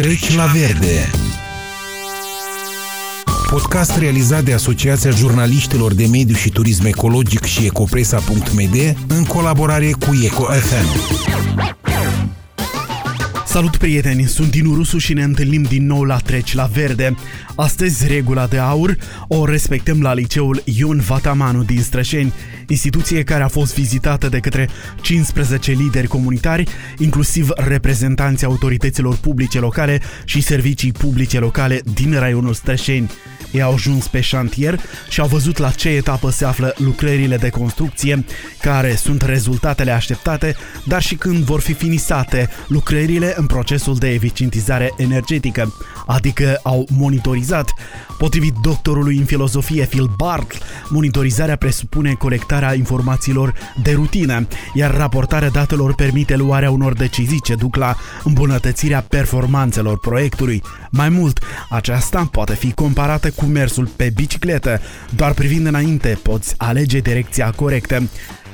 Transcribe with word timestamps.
Treci 0.00 0.34
la 0.34 0.44
verde 0.44 1.10
Podcast 3.50 3.98
realizat 3.98 4.42
de 4.42 4.52
Asociația 4.52 5.10
Jurnaliștilor 5.10 5.94
de 5.94 6.06
Mediu 6.06 6.34
și 6.34 6.50
Turism 6.50 6.84
Ecologic 6.86 7.44
și 7.44 7.64
Ecopresa.md 7.64 8.96
în 9.08 9.24
colaborare 9.24 9.90
cu 9.90 10.20
EcoFM. 10.24 10.86
Salut 13.50 13.76
prieteni, 13.76 14.24
sunt 14.24 14.50
Dinu 14.50 14.74
Rusu 14.74 14.98
și 14.98 15.12
ne 15.12 15.22
întâlnim 15.22 15.62
din 15.62 15.86
nou 15.86 16.04
la 16.04 16.16
Treci 16.16 16.54
la 16.54 16.64
Verde. 16.64 17.14
Astăzi, 17.56 18.06
regula 18.06 18.46
de 18.46 18.58
aur 18.58 18.96
o 19.28 19.44
respectăm 19.44 20.02
la 20.02 20.14
liceul 20.14 20.62
Ion 20.64 21.00
Vatamanu 21.00 21.62
din 21.62 21.82
Strășeni, 21.82 22.32
instituție 22.68 23.22
care 23.22 23.42
a 23.42 23.48
fost 23.48 23.74
vizitată 23.74 24.28
de 24.28 24.38
către 24.38 24.68
15 25.00 25.72
lideri 25.72 26.06
comunitari, 26.06 26.68
inclusiv 26.98 27.48
reprezentanții 27.54 28.46
autorităților 28.46 29.16
publice 29.16 29.60
locale 29.60 30.00
și 30.24 30.40
servicii 30.40 30.92
publice 30.92 31.38
locale 31.38 31.80
din 31.94 32.18
raionul 32.18 32.54
Strășeni. 32.54 33.10
Ei 33.50 33.62
au 33.62 33.72
ajuns 33.72 34.06
pe 34.06 34.20
șantier 34.20 34.80
și 35.08 35.20
au 35.20 35.26
văzut 35.26 35.58
la 35.58 35.70
ce 35.70 35.88
etapă 35.88 36.30
se 36.30 36.44
află 36.44 36.74
lucrările 36.76 37.36
de 37.36 37.48
construcție, 37.48 38.24
care 38.60 38.94
sunt 38.94 39.22
rezultatele 39.22 39.90
așteptate, 39.90 40.56
dar 40.84 41.02
și 41.02 41.14
când 41.14 41.44
vor 41.44 41.60
fi 41.60 41.72
finisate 41.72 42.48
lucrările 42.68 43.34
în 43.36 43.46
procesul 43.46 43.96
de 43.96 44.08
eficientizare 44.08 44.92
energetică, 44.96 45.74
adică 46.06 46.60
au 46.62 46.88
monitorizat. 46.92 47.72
Potrivit 48.18 48.54
doctorului 48.62 49.16
în 49.16 49.24
filozofie 49.24 49.84
Phil 49.84 50.10
Barth, 50.16 50.56
monitorizarea 50.88 51.56
presupune 51.56 52.12
colectarea 52.12 52.74
informațiilor 52.74 53.54
de 53.82 53.92
rutină, 53.92 54.46
iar 54.74 54.96
raportarea 54.96 55.48
datelor 55.48 55.94
permite 55.94 56.36
luarea 56.36 56.70
unor 56.70 56.92
decizii 56.92 57.40
ce 57.40 57.54
duc 57.54 57.76
la 57.76 57.96
îmbunătățirea 58.24 59.04
performanțelor 59.08 59.98
proiectului. 59.98 60.62
Mai 60.90 61.08
mult, 61.08 61.38
aceasta 61.70 62.28
poate 62.32 62.54
fi 62.54 62.72
comparată 62.72 63.30
cu 63.30 63.39
mersul 63.46 63.86
pe 63.96 64.10
bicicletă. 64.14 64.80
Doar 65.16 65.32
privind 65.32 65.66
înainte 65.66 66.18
poți 66.22 66.54
alege 66.56 66.98
direcția 66.98 67.50
corectă. 67.50 68.08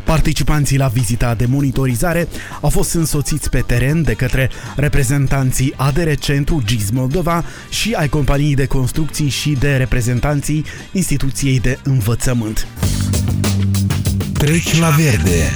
Participanții 0.05 0.79
la 0.79 0.87
vizita 0.87 1.35
de 1.35 1.47
monitorizare 1.47 2.29
au 2.61 2.69
fost 2.69 2.95
însoțiți 2.95 3.51
pe 3.51 3.63
teren 3.67 4.03
de 4.03 4.13
către 4.13 4.51
reprezentanții 4.77 5.75
ADR 5.77 6.11
Centru 6.15 6.63
GIS 6.67 6.91
Moldova 6.91 7.45
și 7.71 7.93
ai 7.93 8.09
companiei 8.09 8.55
de 8.55 8.67
construcții 8.67 9.29
și 9.29 9.51
de 9.51 9.77
reprezentanții 9.77 10.65
instituției 10.93 11.61
de 11.61 11.79
învățământ. 11.83 12.67
Treci 14.33 14.79
la 14.79 14.89
verde 14.89 15.55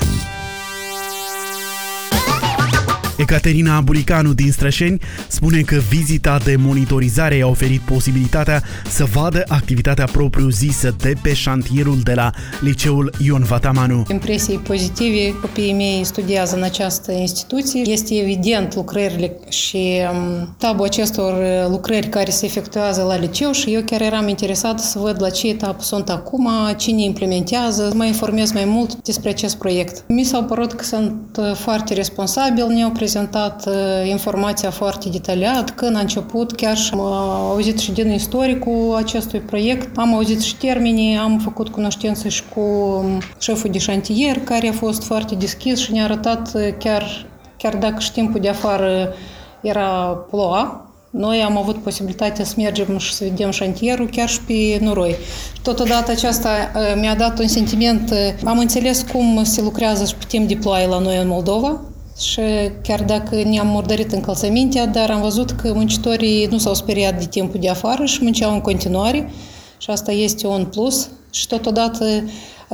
Ecaterina 3.20 3.80
Bulicanu 3.80 4.32
din 4.32 4.52
Strășeni 4.52 5.00
spune 5.28 5.60
că 5.60 5.76
vizita 5.88 6.38
de 6.44 6.56
monitorizare 6.58 7.34
i-a 7.34 7.46
oferit 7.46 7.80
posibilitatea 7.80 8.62
să 8.88 9.04
vadă 9.04 9.42
activitatea 9.48 10.04
propriu-zisă 10.04 10.94
de 10.98 11.14
pe 11.22 11.34
șantierul 11.34 11.98
de 12.02 12.14
la 12.14 12.30
liceul 12.60 13.12
Ion 13.18 13.42
Vatamanu. 13.42 14.04
Impresii 14.10 14.58
pozitive, 14.58 15.34
copiii 15.40 15.72
mei 15.72 16.04
studiază 16.04 16.56
în 16.56 16.62
această 16.62 17.12
instituție. 17.12 17.80
Este 17.84 18.14
evident 18.14 18.74
lucrările 18.74 19.32
și 19.48 20.00
um, 20.12 20.54
tabul 20.58 20.84
acestor 20.84 21.34
lucrări 21.68 22.08
care 22.08 22.30
se 22.30 22.46
efectuează 22.46 23.02
la 23.02 23.16
liceu 23.16 23.52
și 23.52 23.74
eu 23.74 23.80
chiar 23.82 24.00
eram 24.00 24.28
interesată 24.28 24.82
să 24.82 24.98
văd 24.98 25.16
la 25.22 25.30
ce 25.30 25.48
etapă 25.48 25.82
sunt 25.82 26.08
acum, 26.08 26.48
cine 26.76 27.02
implementează, 27.02 27.92
mă 27.94 28.04
informez 28.04 28.52
mai 28.52 28.64
mult 28.64 29.02
despre 29.02 29.28
acest 29.28 29.56
proiect. 29.56 30.04
Mi 30.08 30.24
s-au 30.24 30.44
părut 30.44 30.72
că 30.72 30.84
sunt 30.84 31.40
foarte 31.54 31.94
responsabili, 31.94 32.74
ne-au 32.74 32.90
prezentat 32.90 33.08
uh, 33.18 34.08
informația 34.08 34.70
foarte 34.70 35.08
detaliat 35.08 35.70
când 35.70 35.96
a 35.96 36.00
început, 36.00 36.52
chiar 36.52 36.76
și 36.76 36.90
am 36.92 37.00
auzit 37.00 37.78
și 37.78 37.92
din 37.92 38.12
istoricul 38.12 38.94
acestui 38.96 39.40
proiect, 39.40 39.96
am 39.96 40.14
auzit 40.14 40.40
și 40.40 40.56
termenii, 40.56 41.16
am 41.16 41.38
făcut 41.38 41.68
cunoștință 41.68 42.28
și 42.28 42.42
cu 42.54 42.60
um, 42.60 43.20
șeful 43.38 43.70
de 43.70 43.78
șantier, 43.78 44.38
care 44.38 44.68
a 44.68 44.72
fost 44.72 45.02
foarte 45.02 45.34
deschis 45.34 45.78
și 45.78 45.92
ne-a 45.92 46.04
arătat 46.04 46.50
uh, 46.54 46.68
chiar, 46.78 47.26
chiar 47.56 47.76
dacă 47.76 48.00
și 48.00 48.12
timpul 48.12 48.40
de 48.40 48.48
afară 48.48 49.14
era 49.60 49.86
ploua, 50.30 50.84
noi 51.10 51.42
am 51.42 51.56
avut 51.56 51.76
posibilitatea 51.76 52.44
să 52.44 52.54
mergem 52.56 52.98
și 52.98 53.12
să 53.12 53.24
vedem 53.24 53.50
șantierul 53.50 54.08
chiar 54.08 54.28
și 54.28 54.40
pe 54.40 54.78
noroi. 54.80 55.14
Totodată 55.62 56.10
aceasta 56.10 56.48
uh, 56.48 57.00
mi-a 57.00 57.14
dat 57.14 57.38
un 57.38 57.48
sentiment, 57.48 58.12
am 58.44 58.58
înțeles 58.58 59.04
cum 59.12 59.44
se 59.44 59.62
lucrează 59.62 60.04
și 60.04 60.14
pe 60.14 60.24
timp 60.28 60.48
de 60.48 60.54
ploaie 60.54 60.86
la 60.86 60.98
noi 60.98 61.16
în 61.16 61.28
Moldova, 61.28 61.80
și 62.20 62.40
chiar 62.82 63.02
dacă 63.02 63.42
ne-am 63.42 63.66
murdărit 63.66 64.12
încălțămintea, 64.12 64.86
dar 64.86 65.10
am 65.10 65.20
văzut 65.20 65.50
că 65.50 65.72
muncitorii 65.74 66.46
nu 66.46 66.58
s-au 66.58 66.74
speriat 66.74 67.18
de 67.18 67.26
timpul 67.26 67.60
de 67.60 67.68
afară 67.68 68.04
și 68.04 68.18
munceau 68.22 68.52
în 68.52 68.60
continuare 68.60 69.30
și 69.78 69.90
asta 69.90 70.12
este 70.12 70.46
un 70.46 70.64
plus. 70.64 71.08
Și 71.30 71.46
totodată 71.46 72.04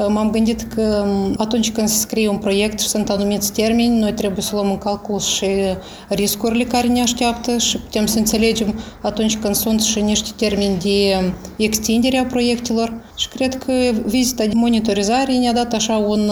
M-am 0.08 0.30
gândit 0.30 0.62
că 0.62 1.06
atunci 1.36 1.72
când 1.72 1.88
se 1.88 1.98
scrie 1.98 2.28
un 2.28 2.36
proiect 2.36 2.80
și 2.80 2.88
sunt 2.88 3.10
anumiți 3.10 3.52
termeni, 3.52 3.98
noi 3.98 4.12
trebuie 4.12 4.42
să 4.42 4.54
luăm 4.54 4.70
în 4.70 4.78
calcul 4.78 5.20
și 5.20 5.46
riscurile 6.08 6.64
care 6.64 6.86
ne 6.86 7.00
așteaptă 7.00 7.58
și 7.58 7.78
putem 7.78 8.06
să 8.06 8.18
înțelegem 8.18 8.80
atunci 9.02 9.36
când 9.36 9.54
sunt 9.54 9.82
și 9.82 10.00
niște 10.00 10.30
termeni 10.36 10.78
de 10.78 11.32
extindere 11.56 12.18
a 12.18 12.24
proiectelor. 12.24 13.04
Și 13.16 13.28
cred 13.28 13.58
că 13.58 13.72
vizita 14.04 14.44
de 14.44 14.52
monitorizare 14.54 15.32
ne-a 15.32 15.52
dat 15.52 15.72
așa 15.72 15.96
un 15.96 16.30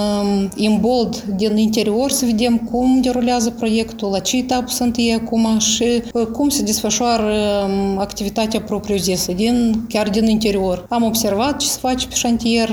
imbold 0.56 1.22
din 1.36 1.56
interior 1.56 2.10
să 2.10 2.24
vedem 2.24 2.56
cum 2.56 3.00
derulează 3.00 3.50
proiectul, 3.50 4.10
la 4.10 4.18
ce 4.18 4.36
etapă 4.36 4.68
sunt 4.68 4.96
ei 4.96 5.12
acum 5.12 5.58
și 5.58 6.02
cum 6.32 6.48
se 6.48 6.62
desfășoară 6.62 7.32
activitatea 7.98 8.60
propriu-zisă, 8.60 9.32
din, 9.32 9.84
chiar 9.88 10.08
din 10.08 10.28
interior. 10.28 10.86
Am 10.88 11.02
observat 11.02 11.56
ce 11.56 11.66
se 11.66 11.78
face 11.80 12.06
pe 12.06 12.14
șantier, 12.14 12.70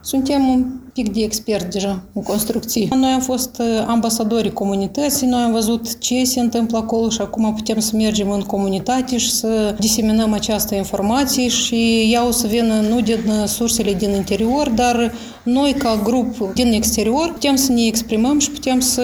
sunt 0.00 0.23
suntem 0.24 0.48
un 0.48 0.83
pic 0.94 1.12
de 1.12 1.22
expert 1.22 1.72
deja 1.72 2.02
în 2.12 2.22
construcții. 2.22 2.88
Noi 2.94 3.10
am 3.10 3.20
fost 3.20 3.62
ambasadorii 3.86 4.52
comunității, 4.52 5.26
noi 5.26 5.42
am 5.42 5.52
văzut 5.52 5.98
ce 5.98 6.24
se 6.24 6.40
întâmplă 6.40 6.78
acolo 6.78 7.08
și 7.08 7.20
acum 7.20 7.54
putem 7.54 7.78
să 7.78 7.96
mergem 7.96 8.30
în 8.30 8.40
comunitate 8.40 9.16
și 9.16 9.30
să 9.30 9.76
diseminăm 9.78 10.32
această 10.32 10.74
informație 10.74 11.48
și 11.48 12.08
ea 12.12 12.26
o 12.26 12.30
să 12.30 12.46
vină 12.46 12.74
nu 12.88 13.00
din 13.00 13.32
sursele 13.46 13.92
din 13.92 14.10
interior, 14.10 14.68
dar 14.68 15.12
noi 15.42 15.72
ca 15.72 16.00
grup 16.02 16.52
din 16.54 16.72
exterior 16.72 17.32
putem 17.32 17.56
să 17.56 17.72
ne 17.72 17.86
exprimăm 17.86 18.38
și 18.38 18.50
putem 18.50 18.80
să 18.80 19.02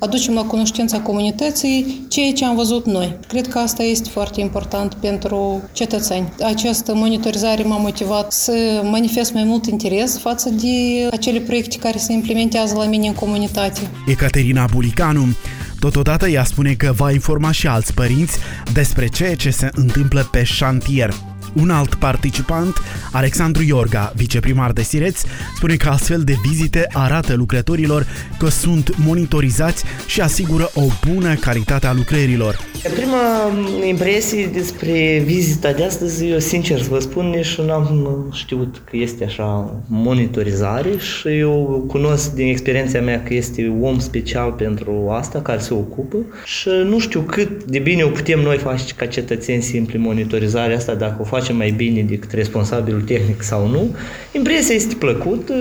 aducem 0.00 0.34
la 0.34 0.44
cunoștința 0.44 1.00
comunității 1.00 2.06
ceea 2.08 2.32
ce 2.32 2.44
am 2.44 2.56
văzut 2.56 2.86
noi. 2.86 3.18
Cred 3.28 3.48
că 3.48 3.58
asta 3.58 3.82
este 3.82 4.08
foarte 4.08 4.40
important 4.40 4.94
pentru 4.94 5.62
cetățeni. 5.72 6.32
Această 6.42 6.94
monitorizare 6.94 7.62
m-a 7.62 7.76
motivat 7.76 8.32
să 8.32 8.82
manifest 8.90 9.32
mai 9.32 9.44
mult 9.44 9.66
interes 9.66 10.18
față 10.18 10.50
de 10.50 11.08
acele 11.20 11.40
proiecte 11.40 11.76
care 11.76 11.98
se 11.98 12.12
implementează 12.12 12.74
la 12.74 12.84
mine 12.84 13.06
în 13.06 13.14
comunitate. 13.14 13.80
Ecaterina 14.06 14.66
Bulicanu 14.72 15.36
Totodată 15.78 16.28
ea 16.28 16.44
spune 16.44 16.74
că 16.74 16.92
va 16.96 17.12
informa 17.12 17.50
și 17.50 17.66
alți 17.66 17.94
părinți 17.94 18.38
despre 18.72 19.06
ceea 19.06 19.34
ce 19.34 19.50
se 19.50 19.70
întâmplă 19.72 20.28
pe 20.30 20.42
șantier. 20.42 21.14
Un 21.52 21.70
alt 21.70 21.94
participant, 21.94 22.76
Alexandru 23.12 23.62
Iorga, 23.62 24.12
viceprimar 24.16 24.72
de 24.72 24.82
Sireț, 24.82 25.20
spune 25.56 25.76
că 25.76 25.88
astfel 25.88 26.22
de 26.22 26.34
vizite 26.48 26.86
arată 26.92 27.34
lucrătorilor 27.34 28.06
că 28.38 28.48
sunt 28.48 28.96
monitorizați 28.96 29.84
și 30.06 30.20
asigură 30.20 30.70
o 30.74 30.82
bună 31.06 31.34
calitate 31.34 31.86
a 31.86 31.92
lucrărilor. 31.92 32.69
Prima 32.82 33.50
impresie 33.86 34.50
despre 34.52 35.22
vizita 35.24 35.72
de 35.72 35.84
astăzi, 35.84 36.26
eu 36.26 36.38
sincer 36.38 36.80
să 36.80 36.88
vă 36.90 36.98
spun, 36.98 37.26
nici 37.26 37.60
n-am 37.66 38.28
știut 38.32 38.82
că 38.90 38.96
este 38.96 39.24
așa 39.24 39.74
monitorizare 39.86 40.90
și 40.98 41.28
eu 41.28 41.84
cunosc 41.88 42.34
din 42.34 42.46
experiența 42.46 43.00
mea 43.00 43.22
că 43.22 43.34
este 43.34 43.72
om 43.80 43.98
special 43.98 44.52
pentru 44.52 45.08
asta, 45.10 45.40
care 45.40 45.58
se 45.58 45.74
ocupă 45.74 46.16
și 46.44 46.68
nu 46.84 46.98
știu 46.98 47.20
cât 47.20 47.64
de 47.64 47.78
bine 47.78 48.02
o 48.02 48.08
putem 48.08 48.40
noi 48.40 48.56
face 48.56 48.94
ca 48.96 49.06
cetățeni 49.06 49.62
simpli 49.62 49.98
monitorizarea 49.98 50.76
asta, 50.76 50.94
dacă 50.94 51.16
o 51.20 51.24
facem 51.24 51.56
mai 51.56 51.70
bine 51.70 52.02
decât 52.02 52.32
responsabilul 52.32 53.00
tehnic 53.00 53.42
sau 53.42 53.68
nu. 53.68 53.96
Impresia 54.32 54.74
este 54.74 54.94
plăcută, 54.94 55.54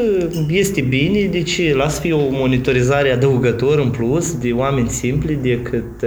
este 0.49 0.81
bine, 0.81 1.27
deci 1.31 1.73
las 1.73 1.99
fi 1.99 2.11
o 2.11 2.21
monitorizare 2.29 3.11
adăugător 3.11 3.79
în 3.79 3.89
plus 3.89 4.33
de 4.37 4.51
oameni 4.51 4.89
simpli 4.89 5.39
decât 5.41 6.03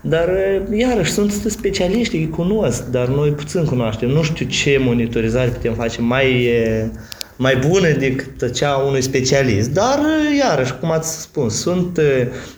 dar, 0.00 0.28
iarăși, 0.72 1.12
sunt 1.12 1.30
specialiști, 1.32 2.16
îi 2.16 2.28
cunosc, 2.28 2.90
dar 2.90 3.08
noi 3.08 3.30
puțin 3.30 3.64
cunoaștem. 3.64 4.08
Nu 4.08 4.22
știu 4.22 4.46
ce 4.46 4.78
monitorizare 4.80 5.48
putem 5.48 5.74
face 5.74 6.00
mai 6.00 6.50
mai 7.36 7.56
bună 7.68 7.88
decât 7.88 8.52
cea 8.52 8.70
a 8.70 8.86
unui 8.86 9.02
specialist. 9.02 9.70
Dar, 9.70 9.98
iarăși, 10.38 10.74
cum 10.80 10.90
ați 10.90 11.20
spus, 11.20 11.60
sunt 11.60 12.00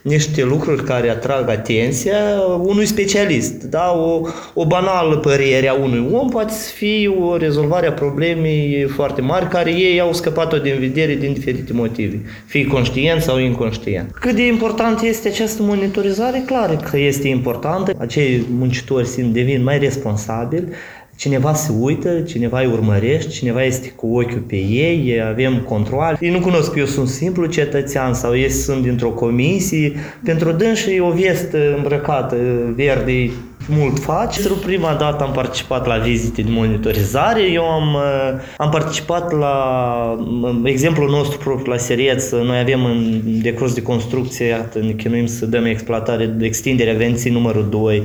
niște 0.02 0.44
lucruri 0.44 0.84
care 0.84 1.10
atrag 1.10 1.48
atenția 1.48 2.16
unui 2.60 2.86
specialist. 2.86 3.62
Da? 3.62 3.92
O, 3.96 4.20
o 4.54 4.66
banală 4.66 5.16
părere 5.16 5.68
a 5.68 5.74
unui 5.74 6.08
om 6.12 6.28
poate 6.28 6.52
fi 6.74 7.10
o 7.20 7.36
rezolvare 7.36 7.86
a 7.86 7.92
problemei 7.92 8.86
foarte 8.94 9.20
mari 9.20 9.48
care 9.48 9.70
ei 9.70 10.00
au 10.00 10.12
scăpat-o 10.12 10.58
din 10.58 10.76
vedere 10.78 11.14
din 11.14 11.32
diferite 11.32 11.72
motive, 11.72 12.20
fie 12.46 12.66
conștient 12.66 13.22
sau 13.22 13.38
inconștient. 13.38 14.10
Cât 14.10 14.34
de 14.34 14.46
important 14.46 15.00
este 15.00 15.28
această 15.28 15.62
monitorizare? 15.62 16.42
Clar 16.46 16.76
că 16.76 16.98
este 16.98 17.28
importantă. 17.28 17.92
Acei 17.98 18.44
muncitori 18.50 19.06
simt 19.06 19.32
devin 19.32 19.62
mai 19.62 19.78
responsabili, 19.78 20.68
cineva 21.18 21.54
se 21.54 21.72
uită, 21.80 22.20
cineva 22.20 22.60
îi 22.60 22.70
urmărește, 22.72 23.30
cineva 23.30 23.62
este 23.62 23.88
cu 23.88 24.06
ochiul 24.06 24.42
pe 24.46 24.56
ei, 24.56 25.22
avem 25.30 25.60
control. 25.68 26.16
Ei 26.20 26.30
nu 26.30 26.40
cunosc 26.40 26.72
că 26.72 26.78
eu 26.78 26.84
sunt 26.84 27.08
simplu 27.08 27.46
cetățean 27.46 28.14
sau 28.14 28.36
ei 28.36 28.50
sunt 28.50 28.82
dintr-o 28.82 29.10
comisie. 29.10 29.92
Pentru 30.24 30.52
dânsii 30.52 31.00
o 31.00 31.10
vestă 31.10 31.74
îmbrăcată 31.76 32.36
verde 32.74 33.30
mult 33.68 33.98
face. 33.98 34.40
Pentru 34.40 34.58
prima 34.58 34.94
dată 34.94 35.24
am 35.24 35.32
participat 35.32 35.86
la 35.86 35.96
vizite 35.96 36.42
de 36.42 36.50
monitorizare. 36.50 37.42
Eu 37.42 37.64
am, 37.64 37.96
am 38.56 38.70
participat 38.70 39.32
la 39.32 40.26
exemplul 40.64 41.10
nostru 41.10 41.38
propriu 41.38 41.72
la 41.72 41.78
Sereț. 41.78 42.30
Noi 42.30 42.58
avem 42.58 42.84
în 42.84 43.20
decurs 43.42 43.74
de 43.74 43.82
construcție, 43.82 44.46
iată, 44.46 44.78
ne 44.78 44.92
chinuim 44.92 45.26
să 45.26 45.46
dăm 45.46 45.64
exploatare, 45.64 46.26
de 46.26 46.46
extinderea 46.46 46.94
venții 46.94 47.30
numărul 47.30 47.68
2 47.70 48.02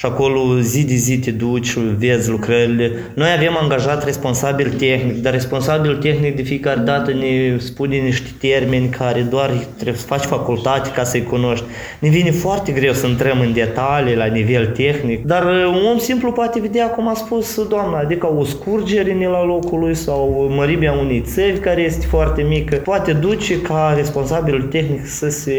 și 0.00 0.06
acolo 0.06 0.60
zi 0.60 0.84
de 0.84 0.94
zi 0.94 1.18
te 1.18 1.30
duci, 1.30 1.74
vezi 1.98 2.30
lucrările. 2.30 2.90
Noi 3.14 3.28
avem 3.36 3.56
angajat 3.60 4.04
responsabil 4.04 4.72
tehnic, 4.78 5.22
dar 5.22 5.32
responsabil 5.32 5.96
tehnic 5.96 6.36
de 6.36 6.42
fiecare 6.42 6.80
dată 6.80 7.12
ne 7.12 7.58
spune 7.58 7.96
niște 7.96 8.28
termeni 8.38 8.88
care 8.88 9.20
doar 9.20 9.50
trebuie 9.74 9.96
să 9.96 10.06
faci 10.06 10.24
facultate 10.24 10.90
ca 10.90 11.04
să-i 11.04 11.22
cunoști. 11.22 11.64
Ne 11.98 12.08
vine 12.08 12.30
foarte 12.30 12.72
greu 12.72 12.92
să 12.92 13.06
intrăm 13.06 13.40
în 13.40 13.52
detalii 13.52 14.14
la 14.14 14.24
nivel 14.24 14.66
tehnic, 14.66 15.24
dar 15.24 15.44
un 15.66 15.84
om 15.92 15.98
simplu 15.98 16.32
poate 16.32 16.60
vedea, 16.60 16.86
cum 16.86 17.08
a 17.08 17.14
spus 17.14 17.68
doamna, 17.68 17.98
adică 17.98 18.32
o 18.32 18.44
scurgere 18.44 19.28
la 19.30 19.44
locul 19.44 19.78
lui 19.78 19.94
sau 19.94 20.52
mărimea 20.56 20.92
unei 20.92 21.22
țevi 21.26 21.58
care 21.58 21.82
este 21.82 22.06
foarte 22.06 22.42
mică. 22.42 22.76
Poate 22.76 23.12
duce 23.12 23.60
ca 23.60 23.92
responsabil 23.96 24.62
tehnic 24.62 25.06
să 25.06 25.28
se 25.28 25.54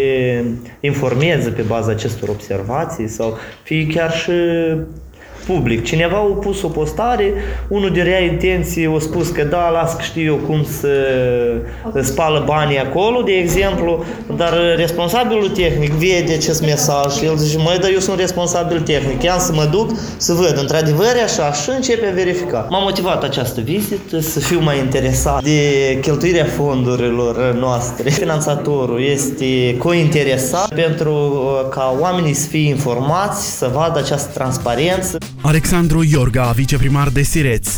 informeze 0.80 1.50
pe 1.50 1.62
baza 1.62 1.92
acestor 1.92 2.30
observații 2.30 3.08
sau 3.08 3.38
fie 3.64 3.88
chiar 3.88 4.12
și 4.12 4.31
是 4.31 4.88
public. 5.46 5.84
Cineva 5.84 6.16
a 6.16 6.38
pus 6.42 6.62
o 6.62 6.68
postare, 6.68 7.34
unul 7.68 7.92
de 7.92 8.02
rea 8.02 8.20
intenție 8.20 8.92
a 8.96 9.00
spus 9.00 9.30
că 9.30 9.44
da, 9.44 9.70
las 9.70 9.94
că 9.94 10.02
știu 10.02 10.24
eu 10.24 10.36
cum 10.36 10.66
să 10.80 10.90
spală 12.02 12.44
banii 12.46 12.80
acolo, 12.80 13.22
de 13.22 13.32
exemplu, 13.32 14.04
dar 14.36 14.54
responsabilul 14.76 15.50
tehnic 15.50 15.92
vede 15.92 16.34
acest 16.34 16.62
mesaj 16.62 17.14
și 17.18 17.26
el 17.26 17.36
zice, 17.36 17.58
măi, 17.58 17.78
dar 17.82 17.90
eu 17.94 18.00
sunt 18.00 18.20
responsabil 18.20 18.80
tehnic, 18.80 19.24
i-am 19.24 19.40
să 19.40 19.52
mă 19.54 19.68
duc 19.72 19.92
să 20.18 20.34
văd, 20.34 20.58
într-adevăr 20.60 21.14
așa, 21.24 21.54
și 21.54 21.70
începe 21.76 22.08
a 22.08 22.14
verifica. 22.14 22.68
M-a 22.70 22.80
motivat 22.80 23.24
această 23.24 23.62
vizită 23.62 24.20
să 24.20 24.40
fiu 24.40 24.60
mai 24.60 24.78
interesat 24.78 25.44
de 25.44 25.98
cheltuirea 26.02 26.46
fondurilor 26.46 27.56
noastre. 27.60 28.10
Finanțatorul 28.10 29.04
este 29.04 29.78
cointeresat 29.78 30.74
pentru 30.74 31.42
ca 31.70 31.98
oamenii 32.00 32.34
să 32.34 32.48
fie 32.48 32.68
informați, 32.68 33.58
să 33.58 33.70
vadă 33.74 34.00
această 34.00 34.32
transparență. 34.34 35.18
Alexandru 35.44 36.04
Iorga, 36.04 36.52
viceprimar 36.52 37.10
de 37.10 37.22
Sireț. 37.22 37.78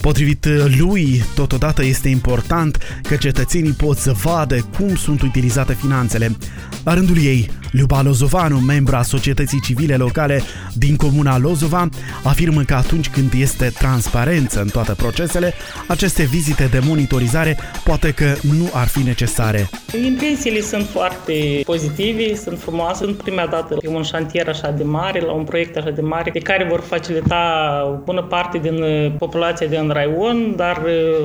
Potrivit 0.00 0.46
lui, 0.78 1.24
totodată 1.34 1.84
este 1.84 2.08
important 2.08 2.78
că 3.02 3.16
cetățenii 3.16 3.72
pot 3.72 3.96
să 3.96 4.12
vadă 4.12 4.68
cum 4.76 4.96
sunt 4.96 5.22
utilizate 5.22 5.74
finanțele. 5.74 6.36
La 6.84 6.94
rândul 6.94 7.16
ei, 7.24 7.50
Luba 7.70 8.02
Lozovanu, 8.02 8.58
membra 8.58 9.02
societății 9.02 9.60
civile 9.60 9.96
locale 9.96 10.40
din 10.74 10.96
comuna 10.96 11.38
Lozova, 11.38 11.88
afirmă 12.24 12.62
că 12.62 12.74
atunci 12.74 13.08
când 13.08 13.32
este 13.36 13.72
transparență 13.78 14.60
în 14.60 14.68
toate 14.68 14.92
procesele, 14.92 15.54
aceste 15.88 16.22
vizite 16.22 16.68
de 16.70 16.80
monitorizare 16.86 17.58
poate 17.84 18.10
că 18.10 18.24
nu 18.56 18.70
ar 18.72 18.86
fi 18.86 19.02
necesare. 19.02 19.68
Impresiile 20.04 20.60
sunt 20.60 20.86
foarte 20.86 21.32
pozitive, 21.64 22.34
sunt 22.34 22.58
frumoase. 22.58 23.04
Sunt 23.04 23.16
prima 23.16 23.46
dată 23.50 23.74
pe 23.74 23.88
un 23.88 24.02
șantier 24.02 24.48
așa 24.48 24.70
de 24.70 24.82
mare, 24.82 25.20
la 25.20 25.32
un 25.32 25.44
proiect 25.44 25.76
așa 25.76 25.90
de 25.90 26.00
mare, 26.00 26.30
de 26.30 26.38
care 26.38 26.66
vor 26.70 26.80
facilita 26.80 27.42
o 27.86 28.04
bună 28.04 28.22
parte 28.22 28.58
din 28.58 28.84
populația 29.18 29.66
din 29.66 29.88
Raion, 29.88 30.54
dar 30.56 30.82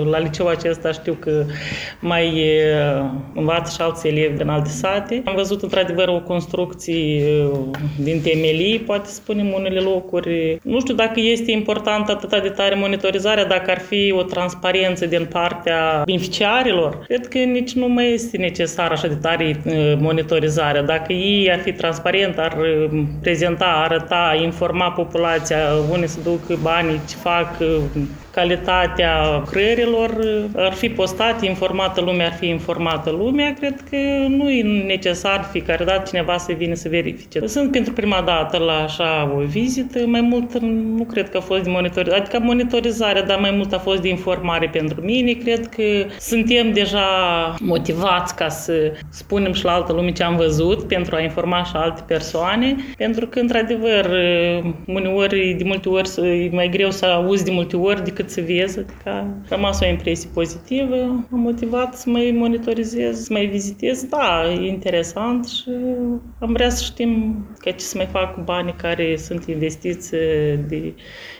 la 0.09 0.19
liceul 0.19 0.50
acesta 0.50 0.92
știu 0.92 1.13
că 1.13 1.45
mai 2.00 2.44
învață 3.36 3.71
și 3.75 3.81
alți 3.81 4.07
elevi 4.07 4.38
din 4.38 4.48
alte 4.48 4.69
sate. 4.69 5.21
Am 5.25 5.36
văzut 5.36 5.46
într-adevăr 5.55 6.07
o 6.07 6.19
construcții 6.19 7.23
uh, 7.51 7.59
din 7.97 8.21
temelii, 8.21 8.79
poate 8.79 9.09
spunem 9.09 9.53
unele 9.53 9.79
locuri. 9.79 10.59
Nu 10.63 10.79
știu 10.79 10.94
dacă 10.94 11.19
este 11.19 11.51
important 11.51 12.09
atât 12.09 12.41
de 12.41 12.49
tare 12.49 12.75
monitorizarea, 12.75 13.45
dacă 13.45 13.71
ar 13.71 13.79
fi 13.79 14.13
o 14.17 14.23
transparență 14.23 15.05
din 15.05 15.27
partea 15.31 16.01
beneficiarilor. 16.05 17.03
Cred 17.07 17.27
că 17.27 17.38
nici 17.38 17.73
nu 17.73 17.88
mai 17.88 18.13
este 18.13 18.38
necesar 18.38 18.91
așa 18.91 19.07
de 19.07 19.15
tare 19.15 19.61
uh, 19.65 19.73
monitorizarea. 19.99 20.81
Dacă 20.81 21.13
ei 21.13 21.51
ar 21.51 21.59
fi 21.59 21.71
transparent, 21.71 22.38
ar 22.38 22.57
uh, 22.59 23.01
prezenta, 23.21 23.65
arăta, 23.65 24.39
informa 24.44 24.91
populația 24.91 25.57
unde 25.91 26.05
se 26.05 26.19
duc 26.23 26.59
banii, 26.61 26.99
ce 27.09 27.15
fac, 27.15 27.57
calitatea 28.38 29.44
creierilor 29.51 30.12
ar 30.56 30.74
fi 30.74 30.89
postat, 30.89 31.44
informată 31.44 32.01
lumea 32.01 32.25
ar 32.25 32.34
fi 32.34 32.48
informată 32.48 33.10
lumea, 33.10 33.54
cred 33.54 33.84
că 33.89 33.98
nu 34.28 34.50
e 34.50 34.63
necesar 34.86 35.48
fiecare 35.51 35.84
dată 35.84 36.04
cineva 36.10 36.38
să 36.38 36.54
vină 36.57 36.74
să 36.74 36.89
verifice. 36.89 37.48
Sunt 37.48 37.72
pentru 37.72 37.94
prima 37.94 38.22
dată 38.25 38.57
la 38.57 38.74
așa 38.74 39.31
o 39.36 39.39
vizită, 39.39 40.00
mai 40.06 40.22
mult 40.22 40.60
nu 40.98 41.04
cred 41.04 41.30
că 41.30 41.38
a 41.38 41.39
fost 41.39 41.63
de 41.63 41.69
monitorizare, 41.69 42.22
adică 42.22 42.39
monitorizarea, 42.39 43.24
dar 43.24 43.39
mai 43.39 43.51
mult 43.51 43.74
a 43.74 43.80
fost 43.80 44.01
de 44.01 44.10
informare 44.10 44.69
pentru 44.72 45.01
mine. 45.01 45.31
Cred 45.31 45.68
că 45.68 45.83
suntem 46.19 46.74
deja 46.74 47.07
motivați 47.60 48.36
ca 48.36 48.50
să 48.50 48.92
spunem 49.10 49.54
și 49.54 49.66
la 49.66 49.72
altă 49.72 49.94
lume 49.94 50.12
ce 50.12 50.24
am 50.24 50.36
văzut 50.36 50.83
pentru 50.88 51.16
a 51.16 51.22
informa 51.22 51.63
și 51.63 51.72
alte 51.74 52.01
persoane, 52.07 52.75
pentru 52.98 53.28
că, 53.28 53.40
într-adevăr, 53.40 54.10
uneori, 54.86 55.56
de 55.57 55.63
multe 55.63 55.90
ori, 55.90 56.10
e 56.18 56.50
mai 56.51 56.69
greu 56.69 56.92
să 56.92 57.06
auzi 57.06 57.44
de 57.44 57.51
multe 57.51 57.75
ori 57.75 58.04
decât 58.04 58.26
să 58.29 58.41
vezi, 58.41 58.79
adică 58.79 59.09
a 59.09 59.27
rămas 59.50 59.79
o 59.81 59.85
impresie 59.85 60.29
pozitivă, 60.33 60.95
am 61.31 61.39
motivat 61.39 61.97
să 61.97 62.09
mai 62.09 62.35
monitorizez, 62.38 63.24
să 63.24 63.33
mai 63.33 63.45
vizitez. 63.45 64.03
Da, 64.03 64.51
e 64.51 64.68
interesant 64.68 65.47
și 65.47 65.69
am 66.39 66.51
vrea 66.51 66.69
să 66.69 66.83
știm 66.83 67.45
că 67.57 67.69
ce 67.69 67.83
să 67.83 67.97
mai 67.97 68.06
fac 68.06 68.33
cu 68.33 68.41
banii 68.45 68.74
care 68.77 69.15
sunt 69.18 69.45
investiți 69.45 70.12
de 70.68 70.94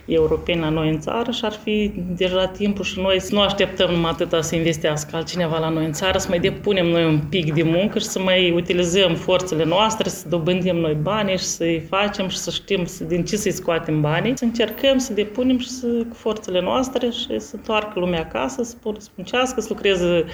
europeni 0.06 0.60
la 0.60 0.70
noi 0.70 0.90
în 0.90 1.00
țară 1.00 1.32
și 1.32 1.46
ar 1.46 1.52
fi 1.64 1.92
deja 2.16 2.48
timpul 2.48 2.84
și 2.84 3.00
noi 3.00 3.22
să 3.22 3.34
nu 3.34 3.42
așteptăm 3.42 3.92
numai 3.92 4.12
atâta 4.12 4.42
să 4.42 4.56
investească 4.56 5.16
altcineva 5.16 5.60
la 5.60 5.70
noi 5.70 5.86
în 5.86 5.92
țară, 5.92 6.18
să 6.18 6.28
mai 6.30 6.40
depunem 6.40 6.86
noi 6.86 7.06
un 7.06 7.20
pic 7.30 7.54
de 7.54 7.64
muncă 7.64 8.00
și 8.00 8.06
să 8.06 8.20
mai 8.20 8.52
utilizăm 8.52 9.16
forțele 9.16 9.66
noastre, 9.66 10.10
să 10.10 10.30
dobândim 10.30 10.76
noi 10.76 10.98
bani 11.02 11.30
și 11.30 11.44
să-i 11.44 11.80
facem 11.90 12.28
și 12.28 12.38
să 12.38 12.52
știm 12.52 12.86
din 13.08 13.24
ce 13.26 13.36
să-i 13.36 13.52
scoatem 13.52 14.02
banii, 14.02 14.38
să 14.38 14.44
încercăm 14.44 14.98
să 14.98 15.14
depunem 15.14 15.60
și 15.60 15.70
să, 15.70 15.88
cu 15.88 16.16
forțele 16.16 16.62
noastre 16.62 16.76
și 17.12 17.40
să 17.40 17.56
întoarcă 17.56 18.00
lumea 18.00 18.20
acasă, 18.20 18.64
să 18.64 18.76
muncească, 19.16 19.62
să 19.62 19.68
lucreze 19.70 20.26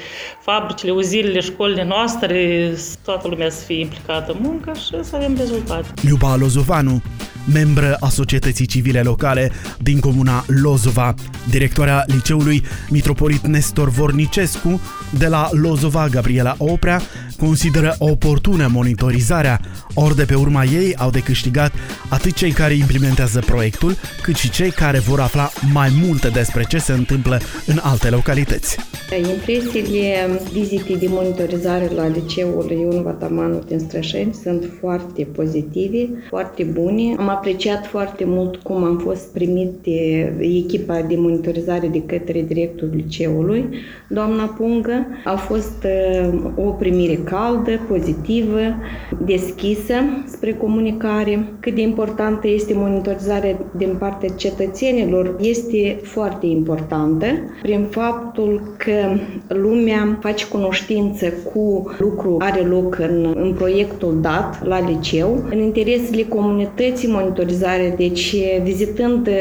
fabricile, 0.42 0.92
uzilele, 0.92 1.40
școlile 1.40 1.84
noastre, 1.84 2.72
toată 3.04 3.28
lumea 3.28 3.50
să 3.50 3.66
fie 3.66 3.80
implicată 3.80 4.32
în 4.32 4.38
muncă 4.42 4.72
și 4.74 5.04
să 5.04 5.16
avem 5.16 5.36
rezultate. 5.38 5.88
Iuba 6.08 6.36
Lozovanu, 6.36 7.02
membră 7.46 7.98
a 8.00 8.10
societății 8.10 8.66
civile 8.66 9.02
locale 9.02 9.52
din 9.82 10.00
comuna 10.00 10.46
Lozova, 10.48 11.14
directoarea 11.50 12.04
liceului 12.08 12.64
Mitropolit 12.90 13.46
Nestor 13.48 13.90
Vornicescu 13.90 14.82
de 15.18 15.28
la 15.28 15.50
Lozova 15.52 16.08
Gabriela 16.08 16.56
Oprea 16.58 17.02
consideră 17.38 17.96
oportună 18.00 18.70
monitorizarea, 18.72 19.60
ori 19.94 20.16
de 20.16 20.24
pe 20.24 20.36
urma 20.36 20.64
ei 20.64 20.96
au 20.96 21.10
de 21.10 21.20
câștigat 21.20 21.72
atât 22.10 22.34
cei 22.34 22.52
care 22.52 22.74
implementează 22.74 23.40
proiectul, 23.40 23.96
cât 24.22 24.36
și 24.36 24.50
cei 24.50 24.72
care 24.72 25.00
vor 25.00 25.20
afla 25.20 25.50
mai 25.74 25.90
multe 26.06 26.28
despre 26.28 26.64
ce 26.64 26.78
se 26.78 26.92
întâmplă 26.92 27.40
în 27.66 27.80
alte 27.82 28.10
localități. 28.10 28.78
Impresiile 29.34 30.40
vizitei 30.52 30.98
de 30.98 31.08
monitorizare 31.10 31.90
la 31.96 32.08
liceul 32.08 32.72
Ion 32.72 33.04
Vatamanu 33.04 33.64
din 33.68 33.80
Strășeni 33.80 34.34
sunt 34.34 34.70
foarte 34.80 35.24
pozitive, 35.24 36.10
foarte 36.30 36.64
bune. 36.64 37.16
Am 37.18 37.30
apreciat 37.34 37.86
foarte 37.86 38.24
mult 38.26 38.56
cum 38.56 38.84
am 38.84 38.98
fost 38.98 39.34
primit 39.34 39.72
de 39.82 40.34
echipa 40.40 41.02
de 41.02 41.16
monitorizare 41.18 41.88
de 41.88 42.02
către 42.06 42.42
directorul 42.42 42.96
liceului, 42.96 43.70
doamna 44.08 44.44
Pungă. 44.44 45.08
A 45.24 45.36
fost 45.36 45.86
uh, 45.86 46.40
o 46.56 46.70
primire 46.70 47.16
caldă, 47.16 47.72
pozitivă, 47.88 48.60
deschisă 49.26 49.94
spre 50.26 50.54
comunicare. 50.54 51.48
Cât 51.60 51.76
de 51.76 51.82
importantă 51.82 52.48
este 52.48 52.74
monitorizarea 52.74 53.58
din 53.78 53.96
partea 54.00 54.30
cetățenilor 54.30 55.36
este 55.40 56.00
foarte 56.02 56.46
importantă 56.46 57.26
prin 57.62 57.86
faptul 57.90 58.62
că 58.78 59.18
lumea 59.48 60.18
face 60.22 60.48
cunoștință 60.48 61.26
cu 61.54 61.96
lucru 62.00 62.36
are 62.40 62.62
loc 62.62 63.00
în, 63.00 63.34
în 63.36 63.54
proiectul 63.54 64.18
dat 64.22 64.66
la 64.66 64.90
liceu, 64.90 65.44
în 65.50 65.60
interesele 65.60 66.24
comunității 66.24 67.08
monitorizare, 67.24 67.94
deci 67.98 68.36
vizitând 68.64 69.28
uh, 69.28 69.34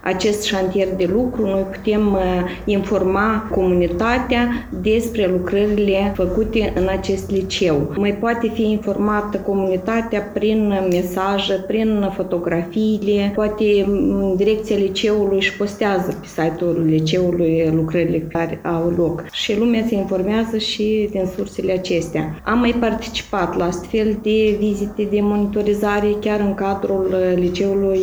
acest 0.00 0.42
șantier 0.42 0.88
de 0.96 1.08
lucru, 1.12 1.46
noi 1.46 1.66
putem 1.72 2.12
uh, 2.12 2.20
informa 2.64 3.48
comunitatea 3.50 4.68
despre 4.82 5.28
lucrările 5.30 6.12
făcute 6.14 6.72
în 6.76 6.88
acest 6.90 7.30
liceu. 7.30 7.94
Mai 7.96 8.14
poate 8.14 8.50
fi 8.54 8.70
informată 8.70 9.38
comunitatea 9.38 10.20
prin 10.20 10.72
mesaje, 10.90 11.64
prin 11.66 12.10
fotografiile, 12.14 13.32
poate 13.34 13.64
mm, 13.86 14.34
direcția 14.36 14.76
liceului 14.76 15.36
își 15.36 15.56
postează 15.56 16.18
pe 16.20 16.26
site-ul 16.26 16.84
liceului 16.86 17.70
lucrările 17.74 18.18
care 18.32 18.60
au 18.62 18.92
loc 18.96 19.24
și 19.32 19.58
lumea 19.58 19.84
se 19.88 19.94
informează 19.94 20.58
și 20.58 21.08
din 21.10 21.26
sursele 21.36 21.72
acestea. 21.72 22.40
Am 22.44 22.58
mai 22.58 22.74
participat 22.80 23.56
la 23.56 23.64
astfel 23.64 24.18
de 24.22 24.56
vizite 24.58 25.08
de 25.10 25.18
monitorizare 25.20 26.16
chiar 26.20 26.40
în 26.40 26.54
cadrul 26.54 27.15
liceului 27.34 28.00